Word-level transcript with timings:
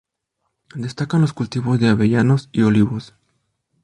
Destacan 0.73 1.21
los 1.21 1.31
cultivos 1.33 1.79
de 1.79 1.89
avellanos 1.89 2.49
y 2.51 2.63
olivos. 2.63 3.13